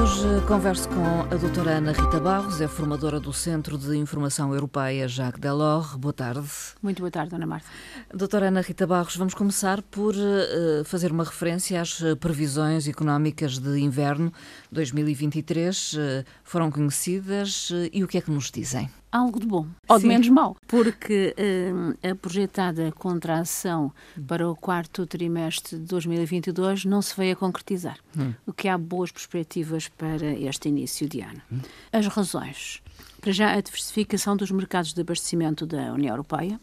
[0.00, 5.08] Hoje converso com a doutora Ana Rita Barros, é formadora do Centro de Informação Europeia
[5.08, 5.96] Jacques Delors.
[5.96, 6.48] Boa tarde.
[6.80, 7.66] Muito boa tarde, Ana Marta.
[8.14, 13.80] Doutora Ana Rita Barros, vamos começar por uh, fazer uma referência às previsões económicas de
[13.80, 14.32] inverno
[14.70, 15.92] 2023.
[15.94, 15.98] Uh,
[16.44, 18.88] foram conhecidas uh, e o que é que nos dizem?
[19.10, 23.92] Algo de bom, ou de menos mal, porque uh, a projetada contração
[24.26, 28.32] para o quarto trimestre de 2022 não se veio a concretizar, hum.
[28.46, 31.40] o que há boas perspectivas para este início de ano.
[31.50, 31.60] Hum.
[31.92, 32.82] As razões.
[33.20, 36.60] Para já, a diversificação dos mercados de abastecimento da União Europeia,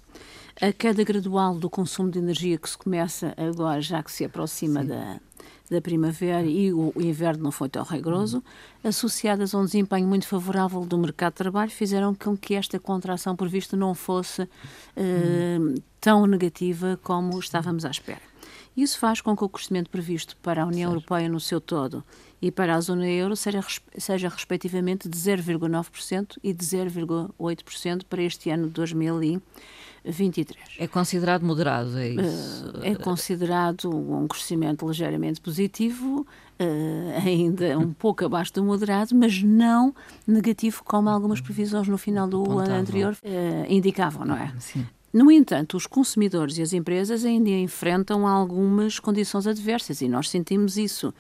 [0.62, 4.82] a queda gradual do consumo de energia que se começa agora, já que se aproxima
[4.82, 4.88] Sim.
[4.88, 5.20] da,
[5.70, 8.44] da primavera e o inverno não foi tão rigoroso,
[8.84, 13.36] associadas a um desempenho muito favorável do mercado de trabalho, fizeram com que esta contração
[13.36, 18.22] prevista não fosse uh, tão negativa como estávamos à espera.
[18.76, 22.04] Isso faz com que o crescimento previsto para a União Europeia no seu todo
[22.42, 23.64] e para a zona euro seja,
[23.98, 30.60] seja respectivamente de 0,9% e de 0,8% para este ano de 2023.
[30.78, 32.74] É considerado moderado, é isso?
[32.84, 36.28] Eh, é considerado um crescimento ligeiramente positivo,
[36.60, 39.96] uh, ainda um pouco abaixo do moderado, mas não
[40.28, 44.54] negativo como algumas previsões no final do ano anterior uh, indicavam, não é?
[44.60, 44.86] Sim.
[45.16, 50.76] No entanto, os consumidores e as empresas ainda enfrentam algumas condições adversas e nós sentimos
[50.78, 51.14] isso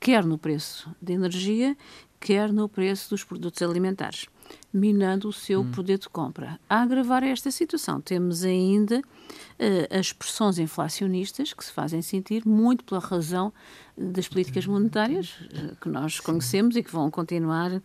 [0.00, 1.76] quer no preço de energia,
[2.18, 4.28] quer no preço dos produtos alimentares,
[4.72, 5.70] minando o seu hum.
[5.70, 6.58] poder de compra.
[6.66, 12.82] A agravar esta situação, temos ainda uh, as pressões inflacionistas que se fazem sentir muito
[12.82, 13.52] pela razão
[13.94, 17.82] das políticas monetárias uh, que nós conhecemos e que vão continuar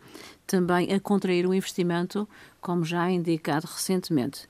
[0.48, 2.26] também a contrair o investimento,
[2.62, 4.48] como já indicado recentemente.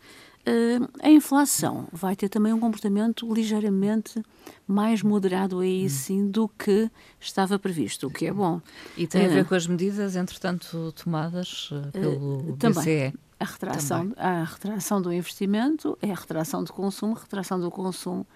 [0.49, 4.23] Uh, a inflação vai ter também um comportamento ligeiramente
[4.67, 5.89] mais moderado aí hum.
[5.89, 6.89] sim do que
[7.19, 8.59] estava previsto, o que é bom.
[8.97, 13.11] E tem a ver com as medidas, entretanto, tomadas uh, pelo também.
[13.11, 13.13] BCE.
[13.39, 18.27] A retração, a retração do investimento é a retração do consumo, a retração do consumo,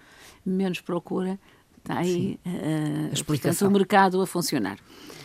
[0.46, 1.38] menos procura,
[1.78, 3.68] está aí uh, a explicação.
[3.68, 4.78] Portanto, o mercado a funcionar.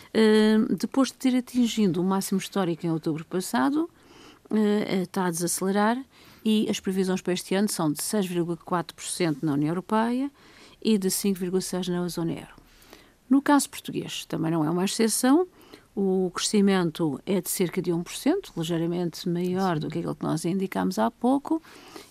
[0.10, 3.90] Uh, depois de ter atingido o máximo histórico em outubro passado,
[4.52, 6.04] uh, está a desacelerar
[6.44, 10.32] e as previsões para este ano são de 6,4% na União Europeia
[10.82, 12.56] e de 5,6% na zona euro.
[13.30, 15.48] No caso português, também não é uma exceção,
[15.96, 20.98] o crescimento é de cerca de 1%, ligeiramente maior do que aquilo que nós indicámos
[20.98, 21.62] há pouco,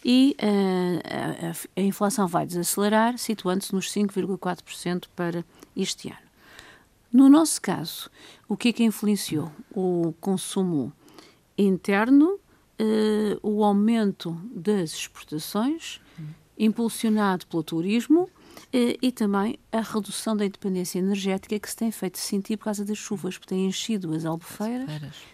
[0.05, 5.45] e uh, a, a, inflação vai desacelerar, situando-se nos 5,4% para
[5.77, 6.29] este ano.
[7.11, 8.11] No nosso caso,
[8.47, 9.51] o que é que influenciou?
[9.75, 10.93] O consumo
[11.59, 12.39] interno
[12.81, 16.01] uh, o aumento das exportações,
[16.57, 18.31] impulsionado pelo turismo, uh,
[18.73, 22.97] e também a redução da independência energética que se tem feito sentir por causa das
[22.97, 24.89] chuvas, porque têm enchido as albufeiras,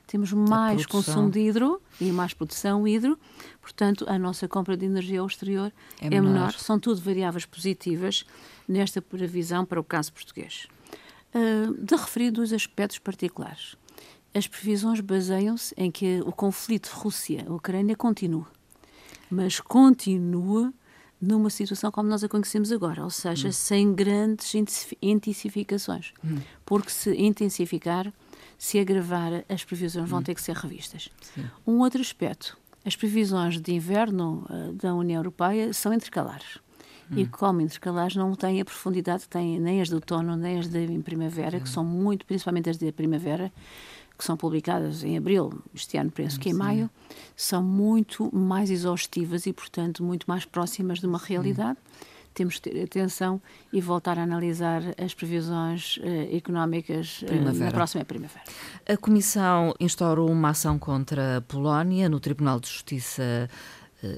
[0.07, 3.19] temos mais consumo de hidro e mais produção hidro,
[3.61, 6.33] portanto, a nossa compra de energia ao exterior é, é menor.
[6.33, 6.53] menor.
[6.55, 8.25] São tudo variáveis positivas
[8.67, 10.67] nesta previsão para o caso português.
[11.35, 13.77] Uh, de referir dois aspectos particulares
[14.35, 18.47] as previsões baseiam-se em que o conflito Rússia-Ucrânia continua,
[19.31, 20.73] mas continua
[21.21, 23.53] numa situação como nós a conhecemos agora, ou seja, hum.
[23.53, 24.55] sem grandes
[25.01, 26.13] intensificações.
[26.25, 26.39] Hum.
[26.67, 28.13] Porque se intensificar,
[28.59, 30.23] se agravar, as previsões vão hum.
[30.23, 31.09] ter que ser revistas.
[31.35, 31.47] Sim.
[31.67, 36.59] Um outro aspecto, as previsões de inverno uh, da União Europeia são intercalares.
[37.11, 37.29] E hum.
[37.31, 40.79] como intercalares não têm a profundidade que têm nem as do outono, nem as da
[41.05, 43.53] primavera, que são muito, principalmente as da primavera,
[44.17, 46.89] que são publicadas em abril, este ano penso que em maio,
[47.37, 51.79] são muito mais exaustivas e, portanto, muito mais próximas de uma realidade.
[52.33, 53.41] Temos que ter atenção
[53.73, 58.43] e voltar a analisar as previsões uh, económicas uh, na próxima primavera.
[58.89, 63.49] A Comissão instaurou uma ação contra a Polónia no Tribunal de Justiça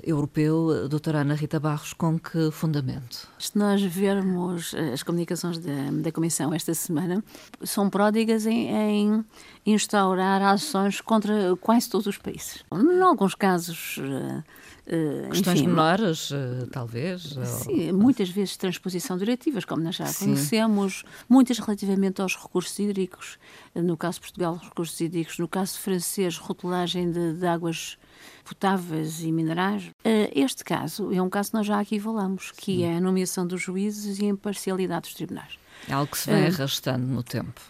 [0.02, 3.28] europeu, doutora Ana Rita Barros, com que fundamento?
[3.38, 7.22] Se nós vermos eh, as comunicações da, da Comissão esta semana,
[7.62, 9.24] são pródigas em, em,
[9.64, 12.64] instaurar ações contra quase todos os países.
[12.72, 13.98] Em alguns casos.
[14.86, 17.22] Uh, Questões enfim, menores, uh, talvez?
[17.44, 17.98] Sim, ou...
[17.98, 20.26] muitas vezes transposição de diretivas, como nós já sim.
[20.26, 23.38] conhecemos, muitas relativamente aos recursos hídricos,
[23.74, 27.98] no caso de Portugal, recursos hídricos, no caso francês, rotulagem de, de águas
[28.44, 29.90] potáveis e minerais.
[30.04, 32.84] Eh, este caso é um caso que nós já aqui falamos, que Sim.
[32.84, 35.58] é a nomeação dos juízes e a imparcialidade dos tribunais.
[35.88, 37.60] É algo que se vem uh, arrastando no tempo.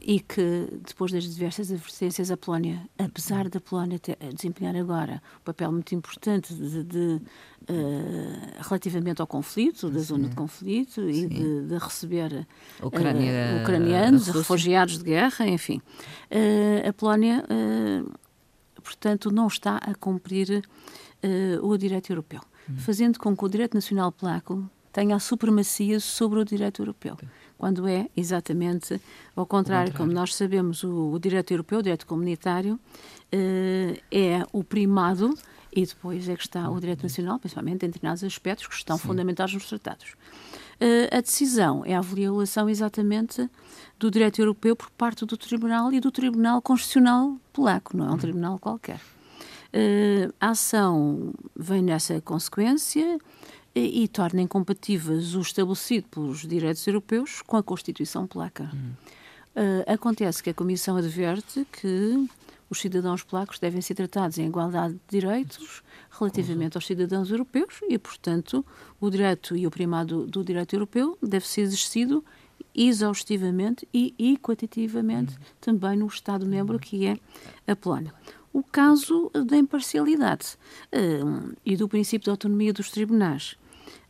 [0.00, 5.44] E que, depois das diversas advertências, a Polónia, apesar da Polónia ter, desempenhar agora um
[5.44, 10.04] papel muito importante de, de uh, relativamente ao conflito, da Sim.
[10.06, 11.10] zona de conflito, Sim.
[11.10, 12.46] e de, de receber
[12.82, 15.82] Ucrânia, ucranianos, refugiados de guerra, enfim,
[16.88, 17.44] a Polónia,
[18.82, 20.62] portanto, não está a cumprir
[21.62, 22.78] o direito europeu, hum.
[22.78, 27.16] fazendo com que o direito nacional polaco tenha a supremacia sobre o direito europeu,
[27.60, 28.98] quando é exatamente
[29.36, 29.92] ao contrário.
[29.92, 32.80] Como nós sabemos, o, o direito europeu, o direito comunitário,
[33.30, 35.34] eh, é o primado
[35.70, 39.08] e depois é que está o direito nacional, principalmente em determinados aspectos que estão Sim.
[39.08, 40.14] fundamentados nos tratados.
[40.80, 43.46] Uh, a decisão é a violação exatamente
[43.98, 48.12] do direito europeu por parte do Tribunal e do Tribunal Constitucional Polaco, não é um
[48.12, 48.18] uhum.
[48.18, 49.00] tribunal qualquer.
[49.72, 53.18] Uh, a ação vem nessa consequência
[53.74, 58.70] e, e torna incompatíveis o estabelecido pelos direitos europeus com a Constituição polaca.
[58.74, 58.92] Hum.
[59.54, 62.28] Uh, acontece que a Comissão adverte que
[62.70, 65.82] os cidadãos polacos devem ser tratados em igualdade de direitos
[66.16, 68.64] relativamente aos cidadãos europeus e, portanto,
[69.00, 72.24] o direito e o primado do direito europeu deve ser exercido
[72.72, 77.18] exaustivamente e equitativamente também no Estado-membro que é
[77.66, 78.14] a Polónia.
[78.52, 80.56] O caso da imparcialidade
[80.92, 83.56] uh, e do princípio de autonomia dos tribunais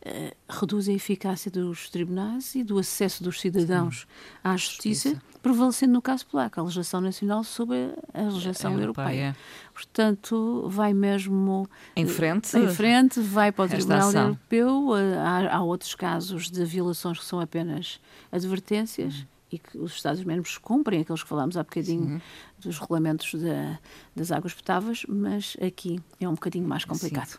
[0.05, 4.07] uh, reduz a eficácia dos tribunais e do acesso dos cidadãos Sim.
[4.43, 9.05] à justiça, justiça, prevalecendo no caso polaco a legislação nacional sobre a legislação é europeia.
[9.05, 9.37] europeia.
[9.75, 14.91] Portanto, vai mesmo em frente, em frente vai para o Tribunal Europeu.
[15.19, 18.01] Há, há, outros casos de violações que são apenas
[18.33, 19.15] advertências.
[19.17, 22.21] Hum e que os Estados-membros cumprem, aqueles que falámos há bocadinho Sim.
[22.59, 23.35] dos regulamentos
[24.15, 27.29] das águas potáveis, mas aqui é um bocadinho mais complicado.
[27.29, 27.39] Sim.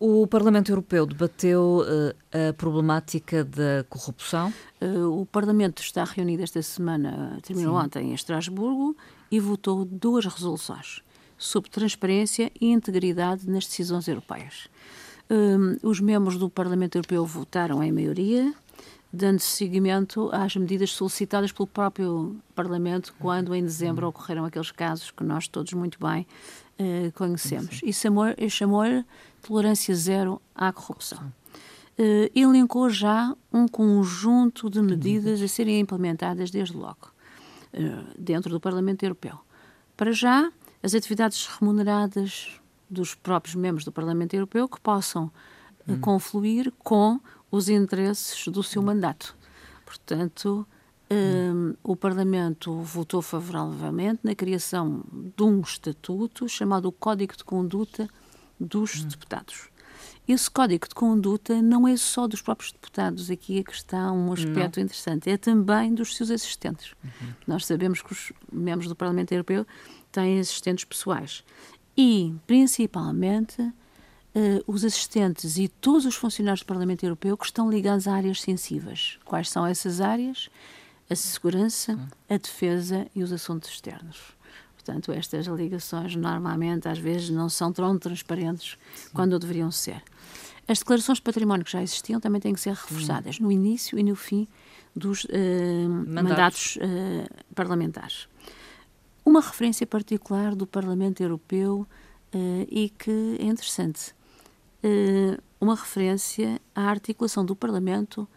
[0.00, 4.52] O Parlamento Europeu debateu uh, a problemática da corrupção?
[4.80, 7.86] Uh, o Parlamento está reunido esta semana, terminou Sim.
[7.86, 8.96] ontem em Estrasburgo,
[9.30, 11.02] e votou duas resoluções
[11.36, 14.68] sobre transparência e integridade nas decisões europeias.
[15.30, 18.52] Uh, os membros do Parlamento Europeu votaram em maioria,
[19.14, 25.22] dando seguimento às medidas solicitadas pelo próprio Parlamento quando, em dezembro, ocorreram aqueles casos que
[25.22, 26.26] nós todos muito bem
[26.78, 27.80] uh, conhecemos.
[27.82, 28.82] E chamou-lhe chamou
[29.40, 31.32] tolerância zero à corrupção.
[31.96, 37.12] Uh, elencou já um conjunto de medidas a serem implementadas desde logo
[37.72, 39.38] uh, dentro do Parlamento Europeu.
[39.96, 40.50] Para já,
[40.82, 42.60] as atividades remuneradas
[42.90, 45.30] dos próprios membros do Parlamento Europeu que possam
[45.86, 47.20] uh, confluir com
[47.54, 49.36] os interesses do seu mandato.
[49.86, 50.66] Portanto,
[51.08, 55.04] um, o Parlamento votou favoravelmente na criação
[55.36, 58.08] de um estatuto chamado Código de Conduta
[58.58, 59.08] dos hum.
[59.08, 59.68] Deputados.
[60.26, 64.32] Esse código de conduta não é só dos próprios deputados, aqui é que está um
[64.32, 64.84] aspecto não.
[64.86, 66.94] interessante, é também dos seus assistentes.
[67.04, 67.34] Uhum.
[67.46, 69.66] Nós sabemos que os membros do Parlamento Europeu
[70.10, 71.44] têm assistentes pessoais.
[71.94, 73.70] E, principalmente,
[74.34, 78.40] uh, os assistentes e todos os funcionários do Parlamento Europeu que estão ligados a áreas
[78.40, 79.18] sensíveis.
[79.24, 80.48] Quais são essas áreas?
[81.08, 81.98] A segurança,
[82.28, 84.34] a defesa e os assuntos externos.
[84.74, 89.08] Portanto, estas ligações normalmente, às vezes, não são tão transparentes Sim.
[89.14, 90.02] quando deveriam ser.
[90.66, 94.02] As declarações de património que já existiam também têm que ser reforçadas no início e
[94.02, 94.48] no fim
[94.96, 95.28] dos uh,
[95.88, 98.28] mandatos, mandatos uh, parlamentares.
[99.24, 101.86] Uma referência particular do Parlamento Europeu
[102.34, 104.14] uh, e que é interessante
[104.84, 108.28] uh, uma referência à articulação do Parlamento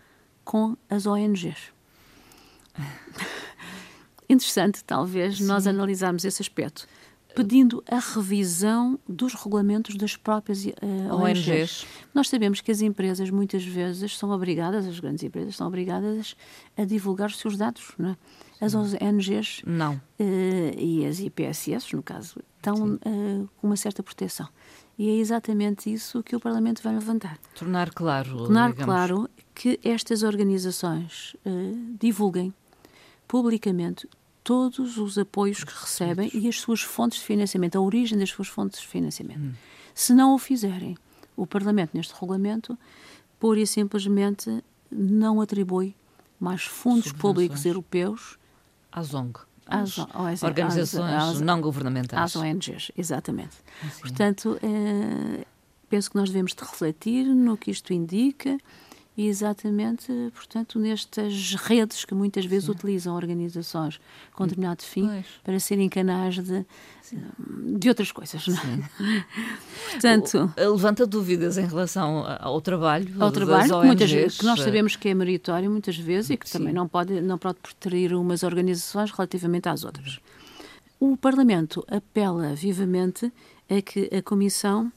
[0.44, 1.74] com as ONGs.
[4.30, 5.46] Interessante, talvez, Sim.
[5.46, 6.88] nós analisarmos esse aspecto,
[7.36, 11.48] pedindo a revisão dos regulamentos das próprias uh, eh, ONGs.
[11.48, 11.88] ONGs.
[12.14, 16.36] Nós sabemos que as empresas muitas vezes são obrigadas, as grandes empresas são obrigadas
[16.76, 18.18] a divulgar os seus dados, não é?
[18.60, 19.94] As ONGs não.
[20.20, 24.48] Uh, e as IPSS, no caso, estão uh, com uma certa proteção.
[24.98, 27.38] E é exatamente isso que o Parlamento vai levantar.
[27.54, 28.38] Tornar claro.
[28.38, 28.86] Tornar digamos.
[28.86, 32.54] claro que estas organizações uh, divulguem
[33.28, 34.10] publicamente
[34.44, 38.48] todos os apoios que recebem e as suas fontes de financiamento, a origem das suas
[38.48, 39.40] fontes de financiamento.
[39.40, 39.54] Hum.
[39.94, 40.98] Se não o fizerem,
[41.36, 42.78] o Parlamento, neste regulamento,
[43.40, 45.96] pura e simplesmente não atribui
[46.40, 48.38] mais fundos públicos europeus
[48.92, 52.22] às ONG às, às organizações às, não governamentais.
[52.22, 53.58] Às ONGs, exatamente.
[54.00, 55.46] Portanto, é,
[55.90, 58.58] penso que nós devemos de refletir no que isto indica
[59.18, 62.72] exatamente, portanto, nestas redes que muitas vezes Sim.
[62.72, 64.00] utilizam organizações
[64.34, 65.26] com determinado fim pois.
[65.44, 66.64] para serem canais de,
[67.80, 68.46] de outras coisas.
[68.46, 69.24] Não é?
[69.92, 74.96] portanto, levanta dúvidas em relação ao trabalho ao trabalho que, muitas vezes, que nós sabemos
[74.96, 76.60] que é meritório muitas vezes e que Sim.
[76.60, 80.20] também não pode não pode preterir umas organizações relativamente às outras.
[81.00, 83.32] O Parlamento apela vivamente
[83.70, 84.92] a que a Comissão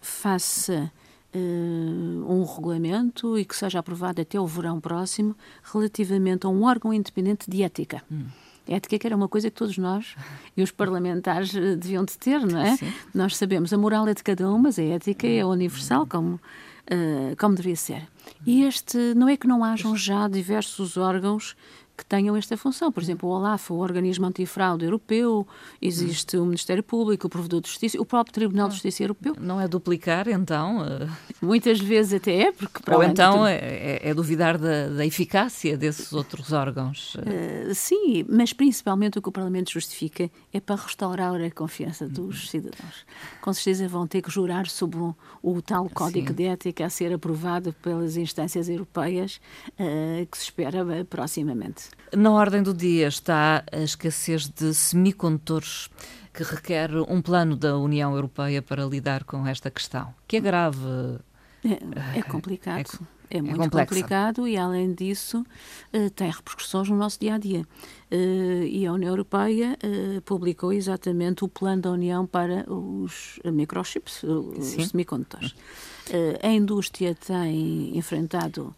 [0.00, 0.90] faça
[1.38, 7.50] um regulamento e que seja aprovado até o verão próximo relativamente a um órgão independente
[7.50, 8.02] de ética.
[8.10, 8.26] Hum.
[8.68, 10.16] Ética que era uma coisa que todos nós
[10.56, 12.76] e os parlamentares eh, deviam de ter, não é?
[12.76, 12.92] Sim.
[13.14, 17.36] Nós sabemos, a moral é de cada um, mas a ética é universal, como, uh,
[17.38, 18.08] como deveria ser.
[18.44, 21.54] E este, não é que não hajam já diversos órgãos
[21.96, 22.92] que tenham esta função.
[22.92, 25.46] Por exemplo, o OLAF, o Organismo Antifraude Europeu,
[25.80, 29.34] existe o Ministério Público, o Provedor de Justiça, o próprio Tribunal de Justiça Europeu.
[29.40, 30.84] Não é duplicar, então?
[31.40, 32.80] Muitas vezes até é, porque...
[32.90, 37.14] Ou então é, é, é, duvidar da, da, eficácia desses outros órgãos.
[37.14, 42.50] Uh, sim, mas principalmente o que o Parlamento justifica é para restaurar a confiança dos
[42.50, 43.06] cidadãos.
[43.40, 46.34] Com certeza vão ter que jurar sobre o, o tal Código sim.
[46.34, 49.40] de Ética a ser aprovado pelas instâncias europeias,
[49.78, 51.85] uh, que se espera proximamente.
[52.14, 55.88] Na ordem do dia está a escassez de semicondutores
[56.32, 61.18] que requer um plano da União Europeia para lidar com esta questão, que é grave.
[61.64, 62.86] É, é complicado.
[63.00, 65.44] É, é muito é complicado e, além disso,
[65.92, 67.64] uh, tem repercussões no nosso dia a dia.
[68.08, 74.64] E a União Europeia uh, publicou exatamente o plano da União para os microchips, os
[74.88, 75.56] semicondutores.
[76.40, 78.72] a indústria tem enfrentado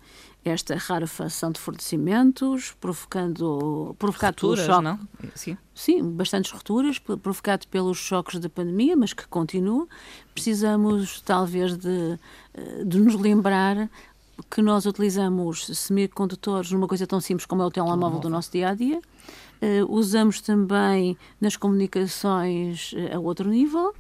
[0.45, 4.85] esta rarefação de fornecimentos, provocando provocado rupturas, pelo choque.
[4.85, 5.31] Não?
[5.35, 5.59] Sim.
[5.75, 9.87] Sim, bastantes rupturas, provocado pelos choques da pandemia, mas que continua.
[10.33, 12.19] Precisamos, talvez, de,
[12.55, 13.91] eh, de nos lembrar
[14.51, 18.71] que nós utilizamos semicondutores numa coisa tão simples como é o telemóvel do nosso dia
[18.71, 19.01] a dia.
[19.61, 23.93] Uh, usamos também nas comunicações uh, a outro nível, uh,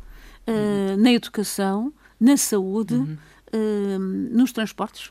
[0.48, 0.96] uhum.
[1.02, 3.18] na educação, na saúde, uhum.
[4.30, 5.10] nos transportes.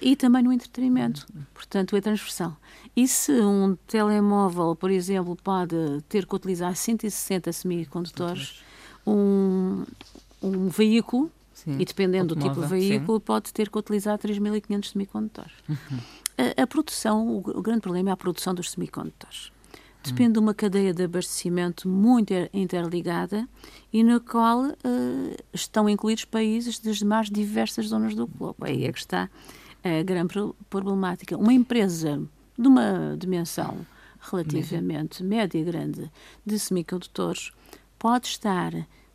[0.00, 1.26] E também no entretenimento.
[1.52, 2.56] Portanto, é transversal.
[2.94, 5.74] E se um telemóvel, por exemplo, pode
[6.08, 8.62] ter que utilizar 160 semicondutores,
[9.04, 9.84] um,
[10.40, 11.76] um veículo, sim.
[11.78, 13.24] e dependendo do tipo de veículo, sim.
[13.24, 15.52] pode ter que utilizar 3.500 semicondutores.
[15.68, 15.98] Uhum.
[16.36, 19.52] A, a, produção, o, grande problema é a produção dos semicondutores.
[20.02, 20.32] Depende uhum.
[20.32, 23.48] de uma cadeia de abastecimento muito interligada
[23.90, 24.74] e na qual uh,
[25.52, 28.56] estão incluídos países das mais diversas zonas do globo.
[28.60, 29.30] Aí é que está
[29.82, 30.34] a grande
[30.68, 31.38] problemática.
[31.38, 32.22] Uma empresa
[32.58, 33.86] de uma dimensão
[34.20, 36.10] relativamente média e grande
[36.44, 37.52] de semicondutores
[37.98, 38.72] pode estar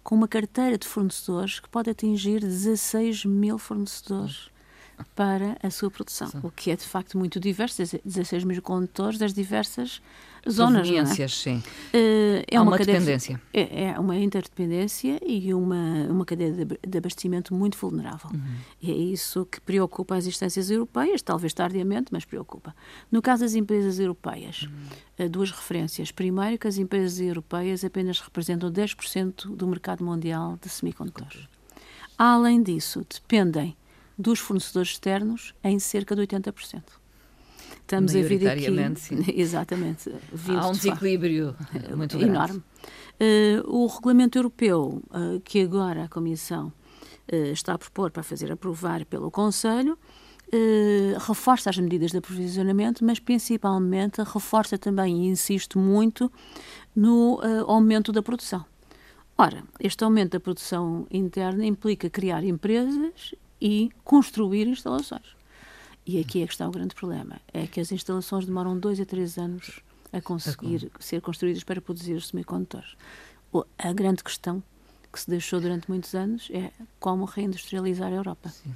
[0.10, 4.50] com uma carteira de fornecedores que pode atingir 16 mil fornecedores
[5.16, 6.40] para a sua produção, Sim.
[6.44, 10.02] o que é de facto muito diverso, 16 mil condutores das diversas
[10.48, 10.90] zonas.
[10.90, 11.28] Não é?
[11.28, 11.58] sim.
[11.58, 13.42] Uh, é Há uma, uma dependência.
[13.54, 18.30] É, é, uma interdependência e uma, uma cadeia de, abastecimento muito vulnerável.
[18.34, 18.56] Uhum.
[18.82, 22.76] E é isso que preocupa as instâncias europeias, talvez tardiamente, mas preocupa.
[23.12, 25.26] No caso das empresas europeias, uhum.
[25.26, 26.12] uh, duas referências.
[26.12, 31.48] Primeiro, que as empresas europeias apenas representam 10% do mercado mundial de semicondutores.
[32.18, 33.76] Além disso, dependem
[34.20, 36.84] dos fornecedores externos em cerca de 80%
[37.90, 38.96] estamos a vir aqui.
[38.98, 39.26] Sim.
[39.34, 40.12] Exatamente.
[40.48, 42.36] Há um desequilíbrio de muito grande.
[42.36, 42.64] enorme.
[43.20, 46.68] Uh, o regulamento europeu, uh, que agora a Comissão
[47.32, 49.98] uh, está a propor para fazer aprovar pelo Conselho,
[51.28, 56.32] reforça as medidas de aprovisionamento, mas principalmente reforça também e insiste muito
[56.96, 58.66] no aumento da produção.
[59.38, 65.36] Ora, este aumento da produção interna implica criar empresas e construir instalações.
[66.06, 69.06] E aqui é que está o grande problema: é que as instalações demoram dois a
[69.06, 72.96] três anos a conseguir é ser construídas para produzir os semicondutores.
[73.78, 74.64] A grande questão
[75.12, 78.50] que se deixou durante muitos anos é como reindustrializar a Europa.
[78.50, 78.76] Sim.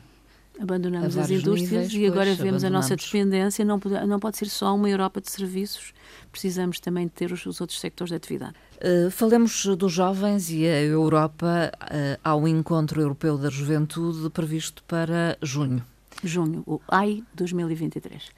[0.60, 3.66] Abandonamos as indústrias níveis, e agora vemos a nossa dependência.
[3.66, 5.94] Não pode, não pode ser só uma Europa de serviços,
[6.32, 8.54] precisamos também de ter os, os outros sectores de atividade.
[8.78, 15.38] Uh, falemos dos jovens e a Europa uh, ao Encontro Europeu da Juventude previsto para
[15.42, 15.84] junho
[16.24, 18.24] junho, o AI 2023.
[18.24, 18.32] Uh,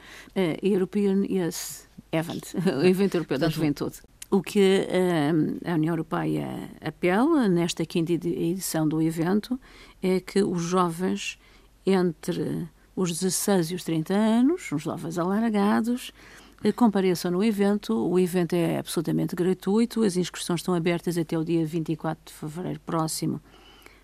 [0.61, 3.97] European Youth Event, o evento europeu da juventude.
[4.31, 9.59] O que uh, a União Europeia apela nesta quinta edição do evento
[10.01, 11.37] é que os jovens
[11.85, 16.11] entre os 16 e os 30 anos, os jovens alargados,
[16.63, 17.93] uh, compareçam no evento.
[17.93, 22.79] O evento é absolutamente gratuito, as inscrições estão abertas até o dia 24 de fevereiro
[22.81, 23.41] próximo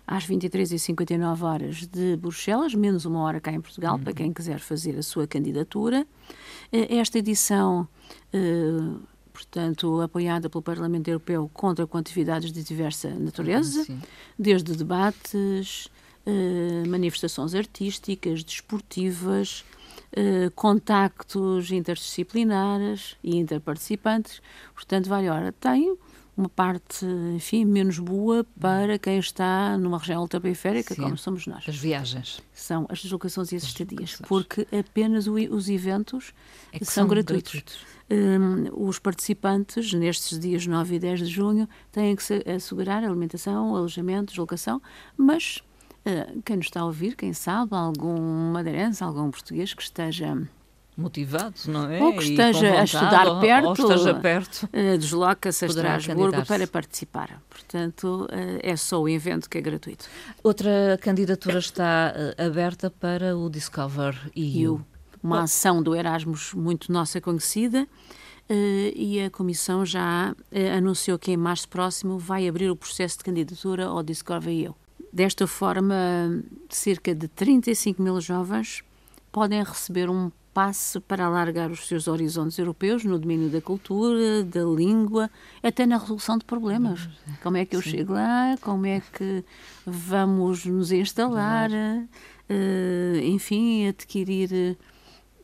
[0.06, 4.02] às 23h59 horas de Bruxelas, menos uma hora cá em Portugal, uhum.
[4.02, 6.06] para quem quiser fazer a sua candidatura.
[6.72, 7.86] Eh, esta edição,
[8.32, 8.98] eh,
[9.32, 13.86] portanto, apoiada pelo Parlamento Europeu, contra com atividades de diversa natureza,
[14.38, 15.88] desde debates,
[16.26, 19.64] eh, manifestações artísticas, desportivas,
[20.54, 24.42] contactos interdisciplinares e interparticipantes.
[24.74, 25.96] Portanto, vai, ora, tem
[26.36, 31.64] uma parte, enfim, menos boa para quem está numa região ultraperiférica, como somos nós.
[31.68, 32.40] As viagens.
[32.52, 36.32] São as deslocações e as estadias, porque apenas o, os eventos
[36.72, 37.52] é são, são, gratuitos.
[37.52, 37.92] gratuitos.
[38.10, 44.32] Um, os participantes, nestes dias 9 e 10 de junho, têm que assegurar alimentação, alojamento,
[44.32, 44.80] deslocação,
[45.16, 45.62] mas
[46.44, 50.36] quem nos está a ouvir, quem sabe, algum madeirense, algum português que esteja
[50.96, 52.02] motivados, não é?
[52.02, 57.42] Ou que esteja vontade, a estudar perto, ou perto uh, desloca-se a Estrasburgo para participar.
[57.48, 60.06] Portanto, uh, é só o evento que é gratuito.
[60.42, 64.84] Outra candidatura está aberta para o Discover EU.
[65.22, 67.86] Uma ação do Erasmus muito nossa conhecida.
[68.96, 70.34] e a Comissão já
[70.76, 74.81] anunciou que em março próximo vai abrir o processo de candidatura ao Discover EU.
[75.12, 78.82] Desta forma, cerca de 35 mil jovens
[79.30, 84.64] podem receber um passe para alargar os seus horizontes europeus no domínio da cultura, da
[84.64, 85.30] língua,
[85.62, 87.08] até na resolução de problemas.
[87.42, 87.90] Como é que eu Sim.
[87.90, 88.56] chego lá?
[88.60, 89.44] Como é que
[89.86, 91.70] vamos nos instalar?
[91.70, 94.76] Uh, enfim, adquirir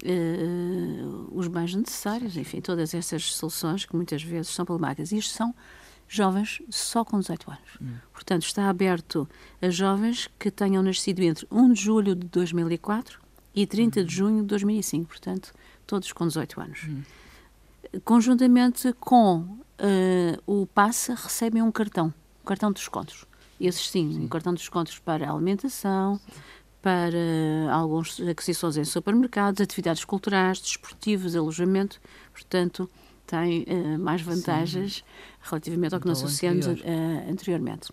[0.05, 5.13] uh, os bens necessários, enfim, todas essas soluções que muitas vezes são problemáticas.
[5.13, 5.55] Isto são
[6.09, 7.71] jovens só com 18 anos.
[7.81, 7.95] Hum.
[8.13, 9.29] Portanto, está aberto
[9.61, 13.21] a jovens que tenham nascido entre 1 de julho de 2004
[13.55, 15.53] e 30 de junho de 2005, portanto,
[15.87, 16.81] todos com 18 anos.
[16.89, 17.03] Hum.
[18.05, 19.59] Conjuntamente com uh,
[20.47, 22.13] o passe, recebem um cartão,
[22.43, 23.25] um cartão de descontos.
[23.61, 24.25] Esses sim, sim.
[24.25, 26.21] um cartão de descontos para alimentação,
[26.81, 32.01] para algumas aquisições em supermercados, atividades culturais, desportivas, alojamento,
[32.33, 32.89] portanto,
[33.27, 35.05] tem uh, mais vantagens.
[35.49, 36.91] Relativamente ao que nós associamos anterior.
[36.91, 37.93] uh, anteriormente.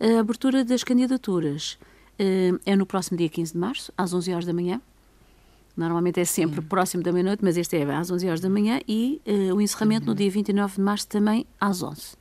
[0.00, 1.78] A abertura das candidaturas
[2.20, 4.80] uh, é no próximo dia 15 de março, às 11 horas da manhã.
[5.76, 6.68] Normalmente é sempre Sim.
[6.68, 10.06] próximo da meia-noite, mas este é às 11 horas da manhã e uh, o encerramento
[10.06, 12.14] no dia 29 de março também às 11.
[12.14, 12.16] Uh,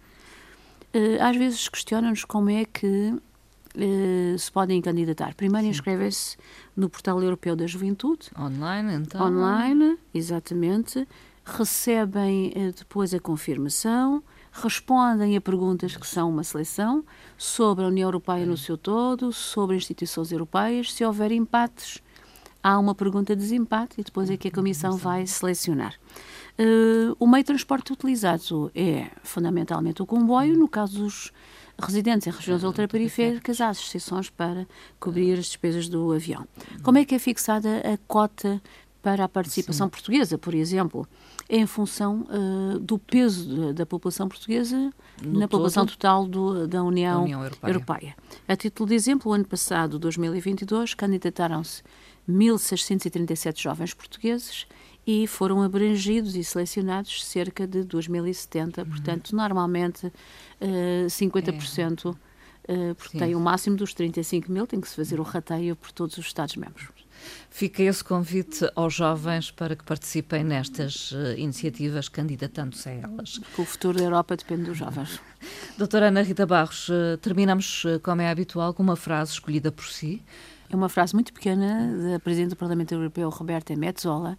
[0.93, 5.33] eh, às vezes questionam-nos como é que uh, se podem candidatar.
[5.35, 6.35] Primeiro inscrevem-se
[6.75, 8.29] no Portal Europeu da Juventude.
[8.37, 9.25] Online, então?
[9.25, 11.07] Online, exatamente.
[11.45, 14.21] Recebem depois a confirmação,
[14.61, 17.03] respondem a perguntas que são uma seleção
[17.37, 20.93] sobre a União Europeia no seu todo, sobre instituições europeias.
[20.93, 22.01] Se houver empates,
[22.63, 25.93] há uma pergunta de desempate e depois é que a Comissão vai selecionar.
[26.57, 31.33] Uh, o meio de transporte utilizado é fundamentalmente o comboio, no caso dos
[31.77, 34.65] residentes em regiões ultraperiféricas, há exceções para
[34.97, 36.47] cobrir as despesas do avião.
[36.81, 38.61] Como é que é fixada a cota
[39.05, 39.91] para a participação Sim.
[39.91, 41.07] portuguesa, por exemplo?
[41.47, 44.91] em função uh, do peso da população portuguesa
[45.21, 47.71] no na todo, população total do, da União, União Europeia.
[47.71, 48.15] Europeia.
[48.47, 51.83] A título de exemplo, o ano passado, 2022, candidataram-se
[52.27, 54.65] 1.637 jovens portugueses
[55.05, 58.85] e foram abrangidos e selecionados cerca de 2.070, uhum.
[58.85, 60.11] portanto, normalmente uh,
[60.59, 62.17] eh, 50%, uh,
[62.67, 63.19] eh, porque Sim.
[63.19, 66.25] tem o máximo dos 35 mil, tem que se fazer o rateio por todos os
[66.25, 66.94] Estados-membros.
[67.49, 73.39] Fica esse convite aos jovens para que participem nestas uh, iniciativas, candidatando-se a elas.
[73.57, 75.19] o futuro da Europa depende dos jovens.
[75.77, 80.21] Doutora Ana Rita Barros, uh, terminamos, como é habitual, com uma frase escolhida por si.
[80.69, 84.37] É uma frase muito pequena da Presidente do Parlamento Europeu, Roberta Metzola,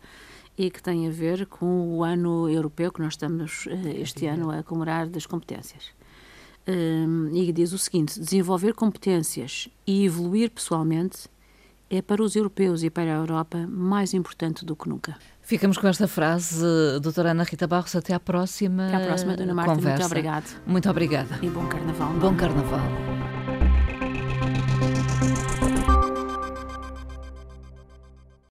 [0.59, 4.51] e que tem a ver com o ano europeu que nós estamos eh, este ano
[4.51, 5.95] a comemorar das competências.
[6.67, 11.29] Um, e diz o seguinte: desenvolver competências e evoluir pessoalmente
[11.91, 15.17] é para os europeus e para a Europa mais importante do que nunca.
[15.41, 16.65] Ficamos com esta frase,
[17.01, 17.95] doutora Ana Rita Barros.
[17.95, 18.89] Até à próxima.
[18.89, 19.75] Até à próxima, Dona Marta.
[19.75, 19.99] Conversa.
[19.99, 20.47] Muito obrigada.
[20.67, 21.39] Muito obrigada.
[21.43, 22.13] E bom carnaval.
[22.15, 23.16] Bom carnaval.